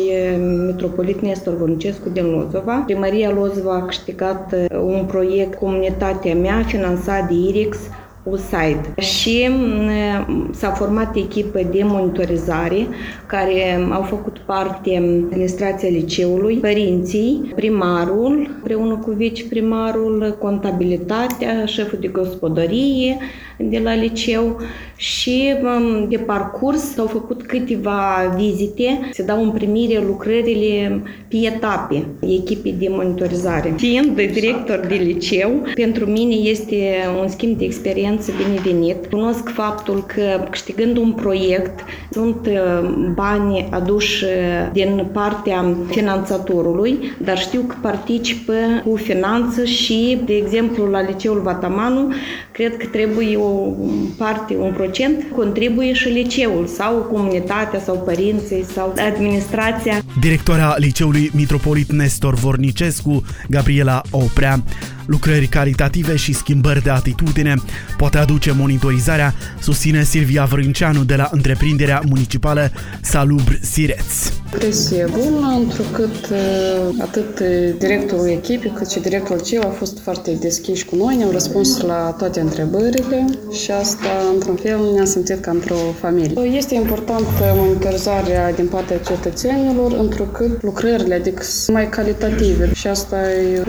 Metropolit 0.66 1.20
Nestor 1.20 1.56
Vonicescu 1.56 2.08
din 2.08 2.24
Lozova. 2.24 2.82
Primăria 2.86 3.30
Lozova 3.30 3.74
a 3.74 3.84
câștigat 3.84 4.54
un 4.82 5.04
proiect 5.06 5.54
Comunitatea 5.54 6.34
mea 6.34 6.62
finanțat 6.66 7.28
de 7.28 7.34
IRIX 7.34 7.78
USAID 8.24 8.94
și 8.98 9.48
mm, 9.50 10.50
s-a 10.52 10.70
format 10.70 11.16
echipă 11.16 11.60
de 11.70 11.82
monitorizare 11.82 12.86
care 13.26 13.88
au 13.90 14.02
făcut 14.02 14.38
parte 14.38 14.96
administrația 14.96 15.88
liceului, 15.88 16.56
părinții, 16.56 17.52
primarul, 17.54 18.50
împreună 18.56 18.96
cu 18.96 19.10
viceprimarul, 19.10 20.36
contabilitatea, 20.40 21.64
șeful 21.64 21.98
de 22.00 22.08
gospodărie 22.08 23.16
de 23.58 23.80
la 23.84 23.94
liceu 23.94 24.60
și 24.96 25.54
mm, 25.62 26.06
de 26.08 26.16
parcurs 26.16 26.80
s-au 26.80 27.06
făcut 27.06 27.42
câteva 27.42 28.34
vizite, 28.36 29.10
se 29.12 29.22
dau 29.22 29.42
în 29.42 29.50
primire 29.50 30.02
lucrările 30.06 31.02
pe 31.28 31.36
etape 31.36 32.04
echipii 32.20 32.74
de 32.78 32.86
monitorizare. 32.90 33.74
Fiind 33.76 34.16
director 34.16 34.86
de 34.88 34.94
liceu, 34.94 35.50
pentru 35.74 36.06
mine 36.06 36.34
este 36.34 36.94
un 37.20 37.28
schimb 37.28 37.58
de 37.58 37.64
experiență 37.64 37.92
experiență 37.94 38.32
binevenit. 38.36 39.06
Cunosc 39.06 39.48
faptul 39.48 40.04
că 40.06 40.46
câștigând 40.50 40.96
un 40.96 41.12
proiect 41.12 41.80
sunt 42.10 42.46
uh, 42.46 42.90
bani 43.14 43.68
aduși 43.70 44.24
uh, 44.24 44.30
din 44.72 45.06
partea 45.12 45.64
finanțatorului, 45.86 46.98
dar 47.24 47.38
știu 47.38 47.60
că 47.60 47.74
participă 47.80 48.52
cu 48.84 48.96
finanță 48.96 49.64
și, 49.64 50.18
de 50.24 50.34
exemplu, 50.34 50.84
la 50.86 51.00
liceul 51.00 51.40
Vatamanu, 51.40 52.12
cred 52.52 52.76
că 52.76 52.86
trebuie 52.86 53.36
o 53.44 53.72
parte, 54.16 54.56
un 54.56 54.72
procent, 54.72 55.26
contribuie 55.36 55.92
și 55.92 56.08
liceul 56.08 56.66
sau 56.66 56.94
comunitatea 56.94 57.80
sau 57.80 58.02
părinții 58.04 58.64
sau 58.74 58.94
administrația. 59.08 60.02
Directoarea 60.20 60.74
liceului 60.78 61.30
Mitropolit 61.34 61.92
Nestor 61.92 62.34
Vornicescu, 62.34 63.24
Gabriela 63.48 64.02
Oprea, 64.10 64.62
lucrări 65.06 65.46
caritative 65.46 66.16
și 66.16 66.32
schimbări 66.32 66.82
de 66.82 66.90
atitudine 66.90 67.54
poate 67.96 68.18
aduce 68.18 68.52
monitorizarea, 68.52 69.34
susține 69.60 70.02
Silvia 70.02 70.44
Vrânceanu 70.44 71.04
de 71.04 71.14
la 71.14 71.28
întreprinderea 71.32 72.02
municipală 72.08 72.70
Salubr 73.00 73.58
Sireț. 73.60 74.32
Impresie 74.52 75.06
bună, 75.10 75.48
întrucât 75.58 76.28
uh, 76.30 76.94
atât 77.00 77.40
directorul 77.78 78.28
echipei 78.28 78.72
cât 78.74 78.90
și 78.90 79.00
directorul 79.00 79.42
CEU 79.42 79.62
a 79.62 79.74
fost 79.78 79.98
foarte 79.98 80.30
deschiși 80.40 80.84
cu 80.84 80.96
noi, 80.96 81.16
ne-au 81.16 81.30
răspuns 81.30 81.80
la 81.80 82.14
toate 82.18 82.40
întrebările 82.40 83.24
și 83.62 83.70
asta, 83.70 84.08
într-un 84.34 84.56
fel, 84.56 84.78
ne-am 84.94 85.04
simțit 85.04 85.40
ca 85.40 85.50
într-o 85.50 85.76
familie. 86.00 86.40
Este 86.40 86.74
important 86.74 87.26
monitorizarea 87.56 88.52
din 88.52 88.66
partea 88.66 88.98
cetățenilor, 88.98 89.92
întrucât 89.92 90.62
lucrările, 90.62 91.14
adică 91.14 91.42
mai 91.72 91.88
calitative 91.88 92.70
și 92.74 92.86
asta 92.86 93.16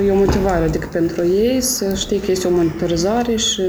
e 0.06 0.12
o 0.12 0.16
motivare, 0.16 0.66
adică 0.66 0.88
pentru 0.92 1.25
ei 1.26 1.62
să 1.62 1.94
știe 1.94 2.20
că 2.22 2.32
este 2.32 2.48
o 2.48 2.52
monitorizare 2.52 3.36
și 3.36 3.62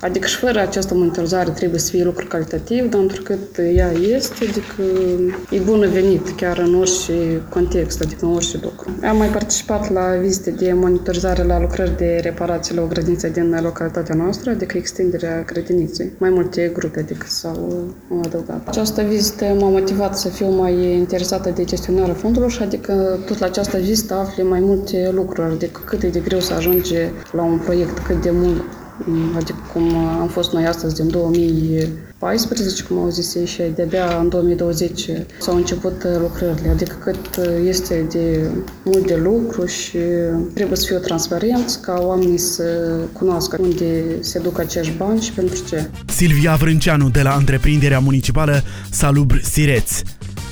Adică 0.00 0.26
și 0.26 0.36
fără 0.36 0.60
această 0.60 0.94
monitorizare 0.94 1.50
trebuie 1.50 1.80
să 1.80 1.90
fie 1.90 2.04
lucru 2.04 2.26
calitativ, 2.26 2.90
dar 2.90 3.00
întrucât 3.00 3.58
ea 3.74 3.90
este, 3.92 4.44
adică 4.48 4.82
e 5.50 5.58
bună 5.58 5.86
venit 5.86 6.30
chiar 6.36 6.58
în 6.58 6.74
orice 6.74 7.42
context, 7.48 8.00
adică 8.02 8.26
în 8.26 8.32
orice 8.32 8.58
lucru. 8.62 8.90
Am 9.02 9.16
mai 9.16 9.28
participat 9.28 9.92
la 9.92 10.16
vizite 10.20 10.50
de 10.50 10.72
monitorizare 10.72 11.42
la 11.42 11.60
lucrări 11.60 11.96
de 11.96 12.20
reparație 12.22 12.74
la 12.74 12.82
o 12.82 12.86
grădiniță 12.86 13.28
din 13.28 13.58
localitatea 13.62 14.14
noastră, 14.14 14.50
adică 14.50 14.76
extinderea 14.76 15.42
grădiniței. 15.46 16.12
Mai 16.18 16.30
multe 16.30 16.70
grupe 16.74 16.98
adică 16.98 17.26
s-au 17.28 17.94
adăugat. 18.24 18.68
Această 18.68 19.02
vizită 19.02 19.44
m-a 19.44 19.68
motivat 19.68 20.18
să 20.18 20.28
fiu 20.28 20.50
mai 20.50 20.92
interesată 20.92 21.50
de 21.50 21.64
gestionarea 21.64 22.14
fondurilor 22.14 22.50
și 22.50 22.62
adică 22.62 23.18
tot 23.26 23.38
la 23.38 23.46
această 23.46 23.78
vizită 23.78 24.14
afli 24.14 24.42
mai 24.42 24.60
multe 24.60 25.10
lucruri, 25.12 25.52
adică 25.52 25.80
cât 25.84 26.02
e 26.02 26.08
de 26.08 26.20
greu 26.20 26.40
să 26.40 26.52
ajunge 26.54 27.10
la 27.32 27.42
un 27.42 27.58
proiect, 27.58 27.98
cât 27.98 28.22
de 28.22 28.30
mult 28.32 28.62
adică 29.36 29.58
cum 29.72 29.96
am 29.96 30.28
fost 30.28 30.52
noi 30.52 30.66
astăzi 30.66 30.94
din 30.94 31.08
2014, 31.10 32.82
cum 32.82 32.98
au 32.98 33.08
zis 33.08 33.34
ei, 33.34 33.46
și 33.46 33.62
de-abia 33.74 34.18
în 34.20 34.28
2020 34.28 35.10
s-au 35.40 35.56
început 35.56 36.06
lucrările, 36.20 36.68
adică 36.68 36.96
cât 37.00 37.40
este 37.64 38.06
de 38.10 38.50
mult 38.84 39.06
de 39.06 39.16
lucru 39.16 39.66
și 39.66 39.98
trebuie 40.54 40.76
să 40.76 40.86
fiu 40.86 40.98
transparent 40.98 41.78
ca 41.82 42.00
oamenii 42.00 42.38
să 42.38 42.64
cunoască 43.12 43.58
unde 43.60 44.04
se 44.20 44.38
duc 44.38 44.58
acești 44.58 44.92
bani 44.96 45.20
și 45.20 45.32
pentru 45.32 45.64
ce. 45.68 45.90
Silvia 46.06 46.54
Vrânceanu 46.54 47.08
de 47.08 47.22
la 47.22 47.34
întreprinderea 47.38 47.98
municipală 47.98 48.62
Salubr 48.90 49.40
Sireț 49.42 49.90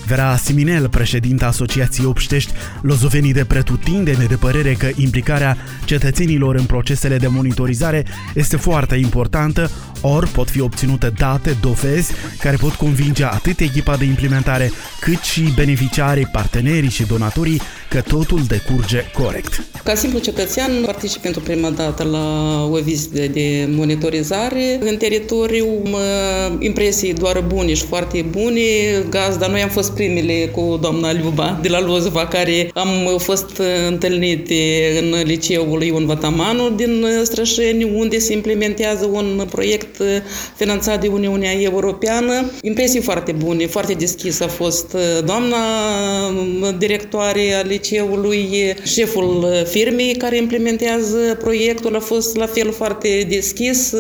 Vera 0.07 0.37
Siminel, 0.37 0.89
președinta 0.89 1.47
Asociației 1.47 2.07
Obștești 2.07 2.53
Lozovenii 2.83 3.33
de 3.33 3.45
Pretutindene, 3.45 4.25
de 4.29 4.35
părere 4.35 4.73
că 4.73 4.89
implicarea 4.97 5.57
cetățenilor 5.85 6.55
în 6.55 6.65
procesele 6.65 7.17
de 7.17 7.27
monitorizare 7.27 8.05
este 8.35 8.57
foarte 8.57 8.97
importantă, 8.97 9.71
ori 10.01 10.29
pot 10.29 10.51
fi 10.51 10.61
obținute 10.61 11.13
date, 11.19 11.57
dovezi 11.61 12.13
care 12.39 12.57
pot 12.57 12.73
convinge 12.73 13.25
atât 13.25 13.61
echipa 13.61 13.97
de 13.97 14.05
implementare 14.05 14.71
cât 15.01 15.21
și 15.21 15.53
beneficiarii, 15.55 16.29
partenerii 16.33 16.91
și 16.91 17.07
donatorii 17.07 17.61
că 17.89 18.01
totul 18.01 18.43
decurge 18.49 19.03
corect. 19.13 19.65
Ca 19.85 19.95
simplu 19.95 20.19
cetățean 20.19 20.71
particip 20.85 21.23
pentru 21.23 21.41
prima 21.41 21.71
dată 21.71 22.03
la 22.03 22.63
o 22.65 22.83
vizită 22.83 23.27
de 23.33 23.69
monitorizare 23.71 24.79
în 24.81 24.97
teritoriu, 24.97 25.67
impresii 26.59 27.15
doar 27.15 27.45
bune 27.47 27.75
și 27.75 27.85
foarte 27.85 28.27
bune. 28.31 28.61
Gazda, 29.09 29.47
noi 29.47 29.63
am 29.63 29.69
fost 29.69 29.96
primele 29.97 30.51
cu 30.53 30.79
doamna 30.81 31.13
Liuba 31.13 31.59
de 31.63 31.69
la 31.69 31.81
Lozova, 31.81 32.27
care 32.27 32.71
am 32.75 32.89
fost 33.19 33.63
întâlnite 33.89 34.55
în 35.01 35.15
liceul 35.25 35.83
Ion 35.83 36.07
Vatamanu 36.07 36.71
din 36.71 37.07
Strășeni, 37.23 37.85
unde 37.95 38.19
se 38.19 38.33
implementează 38.33 39.09
un 39.13 39.47
proiect 39.51 40.03
finanțat 40.57 41.01
de 41.01 41.07
Uniunea 41.09 41.61
Europeană. 41.61 42.51
Impresii 42.63 43.01
foarte 43.01 43.33
bune, 43.33 43.67
foarte 43.67 43.93
deschisă 43.93 44.45
a 44.45 44.49
fost 44.49 44.97
doamna 45.25 45.57
directoare 46.79 47.55
a 47.55 47.67
liceului, 47.67 48.75
șeful 48.85 49.47
firmei 49.71 50.15
care 50.15 50.37
implementează 50.37 51.17
proiectul 51.43 51.97
a 51.97 52.01
fost 52.01 52.37
la 52.37 52.47
fel 52.47 52.73
foarte 52.73 53.27
deschis. 53.29 53.93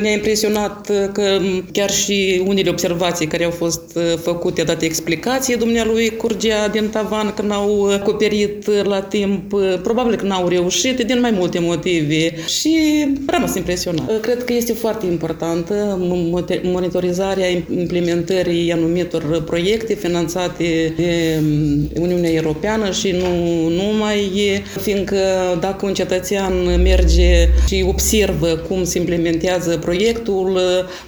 Ne-a 0.00 0.12
impresionat 0.12 0.90
că 1.12 1.38
chiar 1.72 1.90
și 1.90 2.42
unele 2.46 2.70
observații 2.70 3.26
care 3.26 3.44
au 3.44 3.50
fost 3.50 3.98
făcute, 4.22 4.62
date 4.62 4.84
explicații, 5.08 5.56
dumnealui 5.56 6.16
curgea 6.16 6.68
din 6.68 6.88
tavan 6.88 7.32
că 7.36 7.42
n-au 7.42 7.90
acoperit 7.92 8.84
la 8.84 9.00
timp. 9.00 9.54
Probabil 9.82 10.16
că 10.16 10.26
n-au 10.26 10.48
reușit 10.48 11.00
din 11.00 11.20
mai 11.20 11.30
multe 11.30 11.58
motive 11.58 12.34
și 12.46 12.78
rămas 13.26 13.54
impresionat. 13.54 14.20
Cred 14.20 14.44
că 14.44 14.52
este 14.52 14.72
foarte 14.72 15.06
importantă 15.06 15.98
monitorizarea 16.62 17.46
implementării 17.78 18.72
anumitor 18.72 19.42
proiecte 19.46 19.94
finanțate 19.94 20.92
de 20.96 21.40
Uniunea 22.00 22.30
Europeană 22.30 22.90
și 22.90 23.10
nu 23.10 23.68
numai, 23.68 24.30
fiindcă 24.80 25.16
dacă 25.60 25.86
un 25.86 25.94
cetățean 25.94 26.52
merge 26.82 27.48
și 27.68 27.84
observă 27.88 28.46
cum 28.68 28.84
se 28.84 28.98
implementează 28.98 29.76
proiectul, 29.76 30.60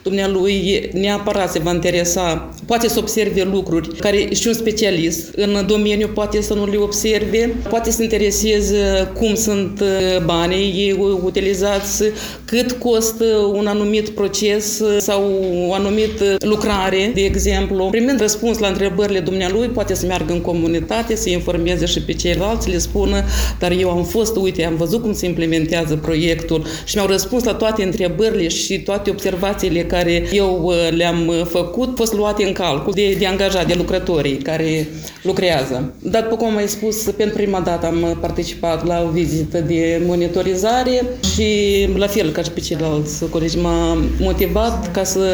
dumnealui 0.02 0.88
neapărat 0.92 1.50
se 1.50 1.58
va 1.58 1.72
interesa, 1.72 2.54
poate 2.66 2.88
să 2.88 2.98
observe 2.98 3.48
lucruri 3.52 3.89
care 3.98 4.28
și 4.34 4.46
un 4.46 4.52
specialist 4.52 5.32
în 5.36 5.64
domeniu 5.66 6.08
poate 6.14 6.40
să 6.40 6.54
nu 6.54 6.66
le 6.66 6.76
observe, 6.76 7.54
poate 7.68 7.90
să 7.90 8.02
intereseze 8.02 9.10
cum 9.14 9.34
sunt 9.34 9.82
banii 10.24 10.96
utilizați, 11.24 12.02
cât 12.44 12.72
costă 12.72 13.24
un 13.54 13.66
anumit 13.66 14.08
proces 14.08 14.82
sau 14.98 15.22
o 15.68 15.72
anumită 15.72 16.36
lucrare, 16.38 17.10
de 17.14 17.20
exemplu. 17.20 17.88
Primind 17.90 18.20
răspuns 18.20 18.58
la 18.58 18.68
întrebările 18.68 19.20
dumnealui, 19.20 19.66
poate 19.68 19.94
să 19.94 20.06
meargă 20.06 20.32
în 20.32 20.40
comunitate, 20.40 21.16
să 21.16 21.30
informeze 21.30 21.86
și 21.86 22.02
pe 22.02 22.12
ceilalți, 22.12 22.70
le 22.70 22.78
spună, 22.78 23.24
dar 23.58 23.70
eu 23.70 23.90
am 23.90 24.04
fost, 24.04 24.36
uite, 24.36 24.64
am 24.64 24.76
văzut 24.76 25.02
cum 25.02 25.12
se 25.12 25.26
implementează 25.26 25.96
proiectul 25.96 26.66
și 26.84 26.96
mi-au 26.96 27.08
răspuns 27.08 27.44
la 27.44 27.54
toate 27.54 27.82
întrebările 27.82 28.48
și 28.48 28.80
toate 28.80 29.10
observațiile 29.10 29.84
care 29.84 30.28
eu 30.32 30.60
uh, 30.64 30.74
le-am 30.96 31.26
uh, 31.26 31.42
făcut, 31.44 31.92
fost 31.96 32.12
luate 32.12 32.44
în 32.44 32.52
calcul 32.52 32.92
de, 32.92 33.16
de 33.18 33.26
angajat, 33.26 33.66
de 33.66 33.74
lucrătorii 33.80 34.36
care 34.36 34.88
lucrează. 35.22 35.94
Dar, 36.02 36.22
după 36.22 36.36
cum 36.36 36.46
am 36.46 36.54
mai 36.54 36.68
spus, 36.68 36.96
pentru 37.16 37.36
prima 37.36 37.60
dată 37.60 37.86
am 37.86 38.18
participat 38.20 38.86
la 38.86 39.02
o 39.08 39.10
vizită 39.10 39.60
de 39.60 40.02
monitorizare 40.06 41.02
și, 41.34 41.48
la 41.96 42.06
fel 42.06 42.30
ca 42.30 42.42
și 42.42 42.50
pe 42.50 42.60
ceilalți 42.60 43.24
colegi, 43.24 43.58
m-a 43.58 43.98
motivat 44.18 44.90
ca 44.90 45.04
să 45.04 45.26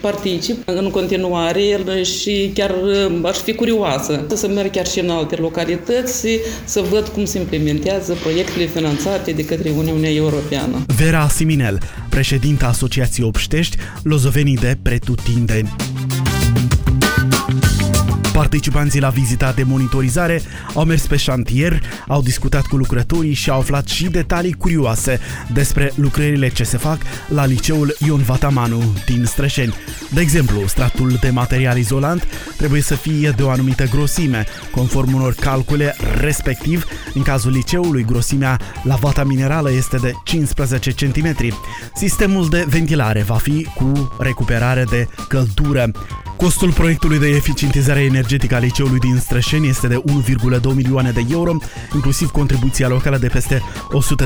particip 0.00 0.62
în 0.64 0.90
continuare 0.90 2.02
și 2.02 2.50
chiar 2.54 2.70
uh, 2.70 3.20
aș 3.24 3.36
fi 3.36 3.54
curioasă 3.54 4.26
să 4.34 4.48
merg 4.48 4.70
chiar 4.70 4.86
și 4.86 5.00
în 5.00 5.10
alte 5.10 5.36
localități 5.36 6.26
să 6.64 6.84
văd 6.90 7.08
cum 7.08 7.24
se 7.24 7.38
implementează 7.38 8.16
proiectele 8.22 8.64
finanțate 8.66 9.30
de 9.30 9.44
către 9.44 9.70
Uniunea 9.78 10.10
Europeană. 10.10 10.84
Vera 10.96 11.28
Siminel, 11.28 11.78
președinta 12.08 12.66
Asociației 12.66 13.26
Obștești, 13.26 13.76
Lozovenii 14.02 14.56
de 14.56 14.78
Pretutindeni. 14.82 15.76
Participanții 18.38 19.00
la 19.00 19.08
vizita 19.08 19.52
de 19.52 19.62
monitorizare 19.62 20.42
au 20.74 20.84
mers 20.84 21.06
pe 21.06 21.16
șantier, 21.16 21.82
au 22.08 22.22
discutat 22.22 22.66
cu 22.66 22.76
lucrătorii 22.76 23.32
și 23.32 23.50
au 23.50 23.58
aflat 23.58 23.86
și 23.86 24.04
detalii 24.04 24.52
curioase 24.52 25.20
despre 25.52 25.92
lucrările 25.94 26.48
ce 26.48 26.64
se 26.64 26.76
fac 26.76 26.98
la 27.28 27.44
liceul 27.44 27.96
Ion 27.98 28.22
Vatamanu 28.22 28.82
din 29.06 29.24
Strășeni. 29.24 29.74
De 30.10 30.20
exemplu, 30.20 30.66
stratul 30.66 31.16
de 31.20 31.30
material 31.30 31.78
izolant 31.78 32.26
trebuie 32.56 32.80
să 32.80 32.94
fie 32.94 33.30
de 33.30 33.42
o 33.42 33.50
anumită 33.50 33.84
grosime, 33.84 34.46
conform 34.70 35.14
unor 35.14 35.34
calcule, 35.34 35.96
respectiv, 36.20 36.84
în 37.14 37.22
cazul 37.22 37.50
liceului, 37.50 38.04
grosimea 38.04 38.60
la 38.82 38.94
vata 38.94 39.24
minerală 39.24 39.72
este 39.72 39.96
de 39.96 40.12
15 40.24 40.90
cm. 40.90 41.34
Sistemul 41.94 42.48
de 42.48 42.66
ventilare 42.68 43.22
va 43.22 43.36
fi 43.36 43.66
cu 43.74 44.16
recuperare 44.18 44.84
de 44.90 45.08
căldură. 45.28 45.90
Costul 46.38 46.72
proiectului 46.72 47.18
de 47.18 47.28
eficientizare 47.28 48.00
energetică 48.00 48.54
a 48.54 48.58
liceului 48.58 48.98
din 48.98 49.18
Strășeni 49.18 49.68
este 49.68 49.86
de 49.86 50.02
1,2 50.60 50.74
milioane 50.74 51.10
de 51.10 51.26
euro, 51.30 51.56
inclusiv 51.94 52.30
contribuția 52.30 52.88
locală 52.88 53.18
de 53.18 53.26
peste 53.26 53.62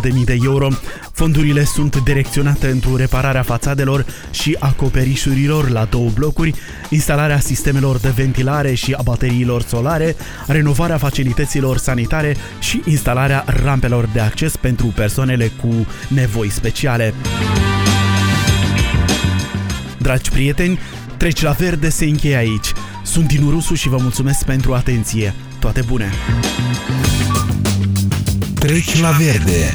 100.000 0.01 0.25
de 0.25 0.39
euro. 0.43 0.69
Fondurile 1.13 1.65
sunt 1.65 1.97
direcționate 1.97 2.67
pentru 2.67 2.97
repararea 2.97 3.43
fațadelor 3.43 4.07
și 4.31 4.57
acoperișurilor 4.59 5.71
la 5.71 5.85
două 5.85 6.11
blocuri, 6.15 6.55
instalarea 6.89 7.41
sistemelor 7.41 7.97
de 7.99 8.13
ventilare 8.15 8.75
și 8.75 8.93
a 8.93 9.03
bateriilor 9.03 9.63
solare, 9.63 10.17
renovarea 10.47 10.99
facilităților 10.99 11.77
sanitare 11.77 12.37
și 12.61 12.83
instalarea 12.85 13.45
rampelor 13.47 14.09
de 14.13 14.21
acces 14.21 14.57
pentru 14.57 14.87
persoanele 14.87 15.51
cu 15.61 15.87
nevoi 16.09 16.51
speciale. 16.51 17.15
Dragi 19.99 20.31
prieteni, 20.31 20.79
Treci 21.23 21.43
la 21.43 21.51
verde 21.51 21.89
se 21.89 22.05
încheie 22.05 22.37
aici. 22.37 22.73
Sunt 23.05 23.27
Dinu 23.27 23.51
Rusu 23.51 23.75
și 23.75 23.89
vă 23.89 23.97
mulțumesc 24.01 24.45
pentru 24.45 24.75
atenție. 24.75 25.35
Toate 25.59 25.83
bune! 25.87 26.11
Treci 28.55 29.01
la 29.01 29.11
verde 29.11 29.75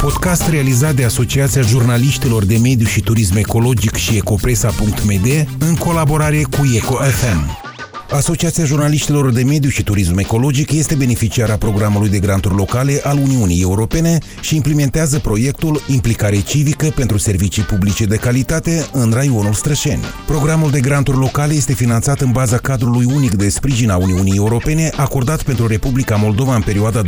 Podcast 0.00 0.48
realizat 0.48 0.94
de 0.94 1.04
Asociația 1.04 1.62
Jurnaliștilor 1.62 2.44
de 2.44 2.56
Mediu 2.56 2.86
și 2.86 3.00
Turism 3.00 3.36
Ecologic 3.36 3.94
și 3.94 4.16
Ecopresa.md 4.16 5.48
în 5.58 5.74
colaborare 5.74 6.42
cu 6.42 6.72
EcoFM. 6.74 7.67
Asociația 8.10 8.64
Jurnaliștilor 8.64 9.32
de 9.32 9.42
Mediu 9.42 9.70
și 9.70 9.82
Turism 9.82 10.18
Ecologic 10.18 10.72
este 10.72 10.94
beneficiara 10.94 11.56
programului 11.56 12.08
de 12.08 12.18
granturi 12.18 12.54
locale 12.54 13.00
al 13.04 13.16
Uniunii 13.16 13.62
Europene 13.62 14.18
și 14.40 14.56
implementează 14.56 15.18
proiectul 15.18 15.82
Implicare 15.86 16.40
civică 16.40 16.92
pentru 16.94 17.18
servicii 17.18 17.62
publice 17.62 18.04
de 18.04 18.16
calitate 18.16 18.86
în 18.92 19.10
raionul 19.10 19.52
Strășeni. 19.52 20.04
Programul 20.26 20.70
de 20.70 20.80
granturi 20.80 21.18
locale 21.18 21.54
este 21.54 21.72
finanțat 21.72 22.20
în 22.20 22.30
baza 22.30 22.56
cadrului 22.56 23.04
unic 23.04 23.34
de 23.34 23.48
sprijin 23.48 23.90
a 23.90 23.96
Uniunii 23.96 24.36
Europene 24.36 24.90
acordat 24.96 25.42
pentru 25.42 25.66
Republica 25.66 26.16
Moldova 26.16 26.54
în 26.54 26.62
perioada 26.62 27.02
2017-2020 27.02 27.06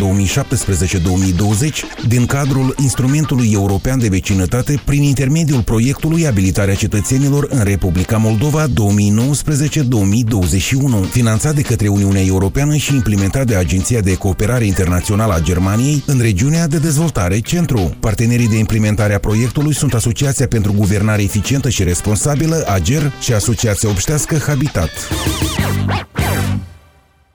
din 2.09 2.27
cadrul 2.27 2.75
Instrumentului 2.79 3.51
European 3.53 3.99
de 3.99 4.09
Vecinătate 4.09 4.81
prin 4.85 5.03
intermediul 5.03 5.63
proiectului 5.63 6.27
Abilitarea 6.27 6.75
cetățenilor 6.75 7.47
în 7.51 7.63
Republica 7.63 8.17
Moldova 8.17 8.67
2019-2021 8.67 10.90
1, 10.95 11.03
finanțat 11.03 11.55
de 11.55 11.63
către 11.63 11.89
Uniunea 11.89 12.23
Europeană 12.23 12.77
și 12.77 12.95
implementat 12.95 13.47
de 13.47 13.55
Agenția 13.55 14.01
de 14.01 14.15
Cooperare 14.17 14.65
Internațională 14.65 15.35
a 15.35 15.41
Germaniei 15.41 16.03
în 16.07 16.19
regiunea 16.21 16.67
de 16.67 16.79
dezvoltare 16.79 17.39
Centru. 17.41 17.97
Partenerii 18.01 18.49
de 18.49 18.59
implementare 18.59 19.15
a 19.15 19.19
proiectului 19.19 19.75
sunt 19.75 19.95
Asociația 19.95 20.47
pentru 20.47 20.73
Guvernare 20.73 21.23
Eficientă 21.23 21.69
și 21.69 21.83
Responsabilă, 21.83 22.65
AGER, 22.69 23.13
și 23.21 23.33
Asociația 23.33 23.89
Obștească 23.89 24.39
Habitat. 24.47 24.91